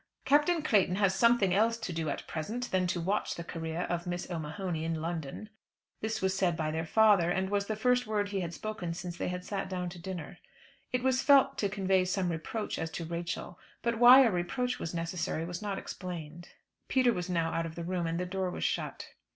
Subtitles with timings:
[0.25, 4.07] "Captain Clayton has something else to do at present than to watch the career of
[4.07, 5.47] Miss O'Mahony in London."
[5.99, 9.15] This was said by their father, and was the first word he had spoken since
[9.15, 10.39] they had sat down to dinner.
[10.91, 14.95] It was felt to convey some reproach as to Rachel; but why a reproach was
[14.95, 16.49] necessary was not explained.
[16.87, 19.09] Peter was now out of the room, and the door was shut.